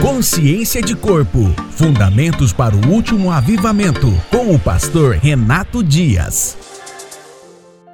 [0.00, 1.40] Consciência de Corpo
[1.72, 6.56] Fundamentos para o Último Avivamento, com o pastor Renato Dias.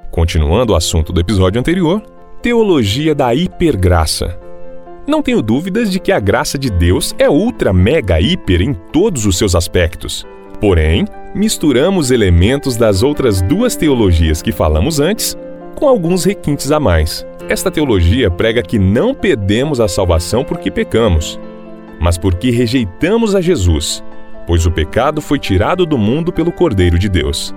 [0.09, 2.01] Continuando o assunto do episódio anterior,
[2.41, 4.39] Teologia da Hipergraça.
[5.05, 9.25] Não tenho dúvidas de que a graça de Deus é ultra, mega, hiper em todos
[9.25, 10.25] os seus aspectos.
[10.61, 11.05] Porém,
[11.35, 15.35] misturamos elementos das outras duas teologias que falamos antes
[15.75, 17.27] com alguns requintes a mais.
[17.49, 21.39] Esta teologia prega que não perdemos a salvação porque pecamos,
[21.99, 24.03] mas porque rejeitamos a Jesus,
[24.45, 27.53] pois o pecado foi tirado do mundo pelo Cordeiro de Deus.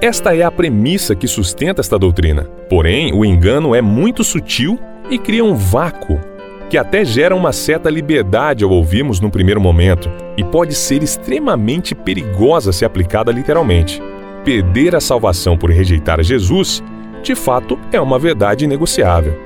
[0.00, 2.44] Esta é a premissa que sustenta esta doutrina.
[2.68, 6.20] Porém, o engano é muito sutil e cria um vácuo
[6.68, 11.94] que até gera uma certa liberdade ao ouvirmos no primeiro momento e pode ser extremamente
[11.94, 14.02] perigosa se aplicada literalmente.
[14.44, 16.82] Perder a salvação por rejeitar Jesus,
[17.22, 19.43] de fato, é uma verdade inegociável.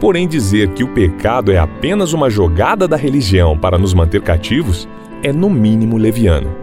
[0.00, 4.86] Porém, dizer que o pecado é apenas uma jogada da religião para nos manter cativos
[5.22, 6.54] é, no mínimo, leviano.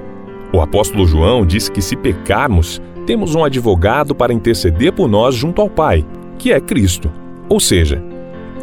[0.53, 5.61] O apóstolo João disse que se pecarmos, temos um advogado para interceder por nós junto
[5.61, 6.05] ao Pai,
[6.37, 7.11] que é Cristo.
[7.49, 8.03] Ou seja,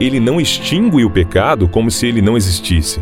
[0.01, 3.01] ele não extingue o pecado como se ele não existisse.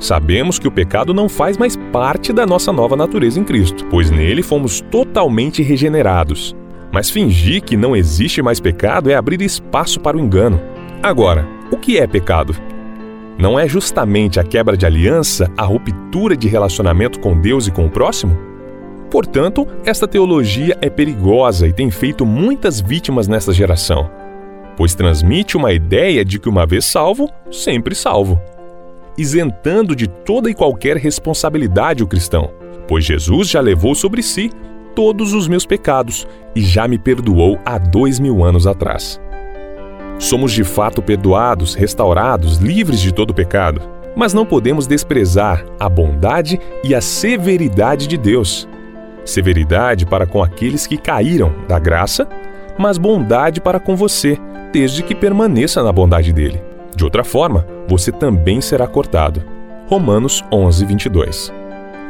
[0.00, 4.10] Sabemos que o pecado não faz mais parte da nossa nova natureza em Cristo, pois
[4.10, 6.54] nele fomos totalmente regenerados.
[6.92, 10.60] Mas fingir que não existe mais pecado é abrir espaço para o engano.
[11.02, 12.56] Agora, o que é pecado?
[13.38, 17.86] Não é justamente a quebra de aliança, a ruptura de relacionamento com Deus e com
[17.86, 18.36] o próximo?
[19.08, 24.10] Portanto, esta teologia é perigosa e tem feito muitas vítimas nessa geração,
[24.76, 28.40] pois transmite uma ideia de que uma vez salvo, sempre salvo,
[29.16, 32.50] isentando de toda e qualquer responsabilidade o cristão,
[32.88, 34.50] pois Jesus já levou sobre si
[34.96, 36.26] todos os meus pecados
[36.56, 39.20] e já me perdoou há dois mil anos atrás.
[40.18, 43.80] Somos de fato perdoados, restaurados, livres de todo pecado,
[44.16, 48.68] mas não podemos desprezar a bondade e a severidade de Deus.
[49.24, 52.28] Severidade para com aqueles que caíram da graça,
[52.76, 54.36] mas bondade para com você,
[54.72, 56.60] desde que permaneça na bondade dele.
[56.96, 59.44] De outra forma, você também será cortado.
[59.86, 61.52] Romanos 11, 22.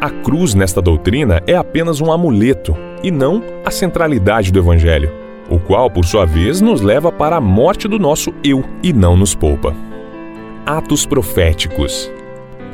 [0.00, 5.58] A cruz nesta doutrina é apenas um amuleto e não a centralidade do Evangelho o
[5.58, 9.34] qual, por sua vez, nos leva para a morte do nosso eu e não nos
[9.34, 9.74] poupa.
[10.66, 12.10] Atos proféticos.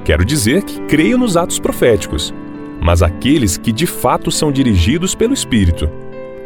[0.05, 2.35] Quero dizer que creio nos atos proféticos,
[2.81, 5.89] mas aqueles que de fato são dirigidos pelo Espírito,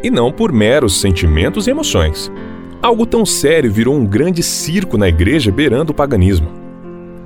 [0.03, 2.31] e não por meros sentimentos e emoções.
[2.81, 6.47] Algo tão sério virou um grande circo na igreja beirando o paganismo.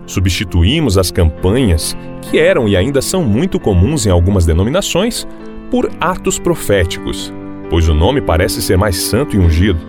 [0.08, 5.28] Substituímos as campanhas, que eram e ainda são muito comuns em algumas denominações,
[5.70, 7.32] por atos proféticos
[7.74, 9.80] pois o nome parece ser mais santo e ungido.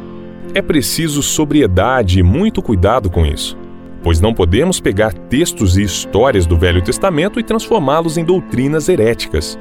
[0.55, 3.59] É preciso sobriedade e muito cuidado com isso,
[4.03, 9.59] pois não podemos pegar textos e histórias do Velho Testamento e transformá-los em doutrinas heréticas.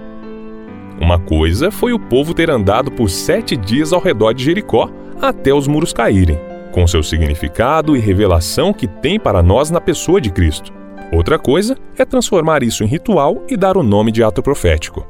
[1.01, 4.89] Uma coisa foi o povo ter andado por sete dias ao redor de Jericó
[5.21, 6.39] até os muros caírem,
[6.71, 10.71] com seu significado e revelação que tem para nós na pessoa de Cristo.
[11.11, 15.05] Outra coisa é transformar isso em ritual e dar o nome de ato profético.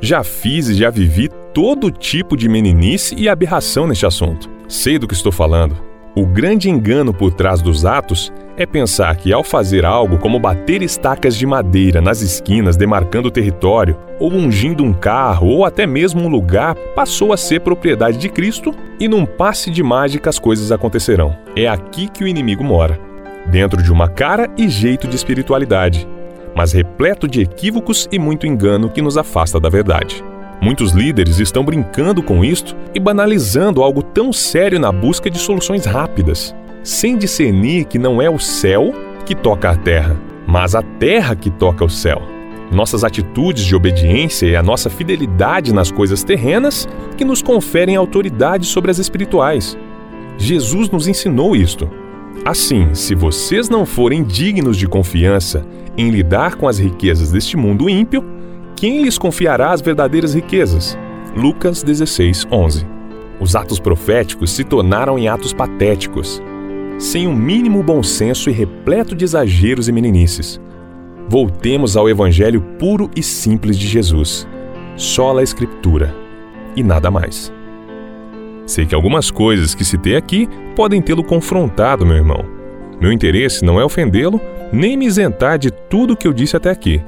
[0.00, 4.48] Já fiz e já vivi todo tipo de meninice e aberração neste assunto.
[4.68, 5.76] Sei do que estou falando.
[6.16, 10.82] O grande engano por trás dos atos é pensar que ao fazer algo como bater
[10.82, 16.22] estacas de madeira nas esquinas demarcando o território, ou ungindo um carro, ou até mesmo
[16.22, 20.72] um lugar, passou a ser propriedade de Cristo e num passe de mágica as coisas
[20.72, 21.36] acontecerão.
[21.54, 22.98] É aqui que o inimigo mora
[23.46, 26.06] dentro de uma cara e jeito de espiritualidade
[26.58, 30.24] mas repleto de equívocos e muito engano que nos afasta da verdade.
[30.60, 35.86] Muitos líderes estão brincando com isto e banalizando algo tão sério na busca de soluções
[35.86, 38.92] rápidas, sem discernir que não é o céu
[39.24, 42.20] que toca a terra, mas a terra que toca o céu.
[42.72, 48.66] Nossas atitudes de obediência e a nossa fidelidade nas coisas terrenas que nos conferem autoridade
[48.66, 49.78] sobre as espirituais.
[50.36, 51.88] Jesus nos ensinou isto.
[52.44, 55.64] Assim, se vocês não forem dignos de confiança
[55.96, 58.24] em lidar com as riquezas deste mundo ímpio,
[58.78, 60.96] quem lhes confiará as verdadeiras riquezas?
[61.34, 62.86] Lucas 16, 11.
[63.40, 66.40] Os atos proféticos se tornaram em atos patéticos,
[66.96, 70.60] sem o um mínimo bom senso e repleto de exageros e meninices.
[71.28, 74.46] Voltemos ao Evangelho puro e simples de Jesus.
[74.94, 76.14] Só a Escritura
[76.76, 77.52] e nada mais.
[78.64, 82.44] Sei que algumas coisas que citei aqui podem tê-lo confrontado, meu irmão.
[83.00, 84.40] Meu interesse não é ofendê-lo,
[84.72, 87.02] nem me isentar de tudo o que eu disse até aqui.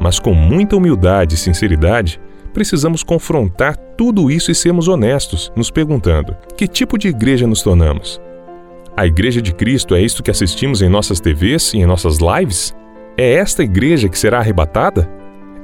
[0.00, 2.20] Mas com muita humildade e sinceridade,
[2.52, 8.20] precisamos confrontar tudo isso e sermos honestos, nos perguntando: que tipo de igreja nos tornamos?
[8.96, 12.74] A Igreja de Cristo é isto que assistimos em nossas TVs e em nossas lives?
[13.16, 15.08] É esta igreja que será arrebatada?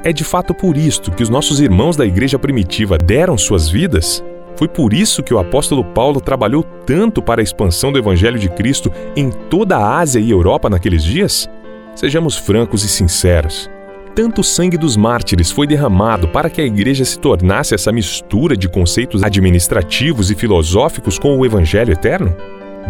[0.05, 4.23] É de fato por isto que os nossos irmãos da igreja primitiva deram suas vidas?
[4.57, 8.49] Foi por isso que o apóstolo Paulo trabalhou tanto para a expansão do evangelho de
[8.49, 11.51] Cristo em toda a Ásia e Europa naqueles dias?
[11.97, 13.69] Sejamos francos e sinceros.
[14.15, 18.69] Tanto sangue dos mártires foi derramado para que a igreja se tornasse essa mistura de
[18.69, 22.33] conceitos administrativos e filosóficos com o evangelho eterno?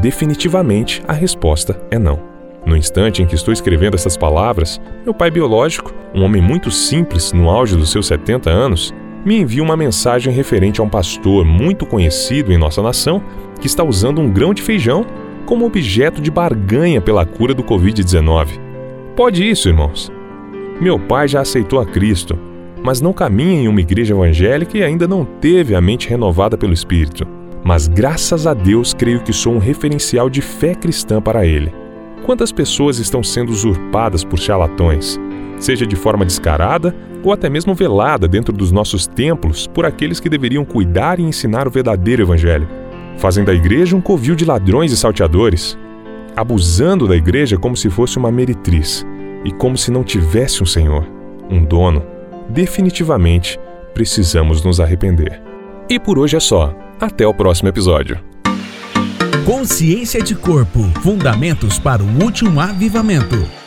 [0.02, 2.20] Definitivamente a resposta é não.
[2.66, 7.32] No instante em que estou escrevendo essas palavras, meu pai biológico, um homem muito simples
[7.32, 8.92] no auge dos seus 70 anos,
[9.24, 13.22] me envia uma mensagem referente a um pastor muito conhecido em nossa nação
[13.58, 15.06] que está usando um grão de feijão
[15.46, 18.60] como objeto de barganha pela cura do Covid-19.
[19.16, 20.13] Pode isso, irmãos.
[20.84, 22.38] Meu pai já aceitou a Cristo,
[22.84, 26.74] mas não caminha em uma igreja evangélica e ainda não teve a mente renovada pelo
[26.74, 27.26] Espírito.
[27.64, 31.72] Mas graças a Deus creio que sou um referencial de fé cristã para ele.
[32.26, 35.18] Quantas pessoas estão sendo usurpadas por charlatões,
[35.58, 40.28] seja de forma descarada ou até mesmo velada dentro dos nossos templos por aqueles que
[40.28, 42.68] deveriam cuidar e ensinar o verdadeiro Evangelho?
[43.16, 45.78] Fazem da igreja um covil de ladrões e salteadores,
[46.36, 49.06] abusando da igreja como se fosse uma meretriz
[49.44, 51.06] e como se não tivesse um Senhor,
[51.50, 52.02] um dono.
[52.48, 53.58] Definitivamente
[53.92, 55.40] precisamos nos arrepender.
[55.88, 56.74] E por hoje é só.
[57.00, 58.18] Até o próximo episódio.
[59.44, 63.63] Consciência de Corpo Fundamentos para o Último Avivamento.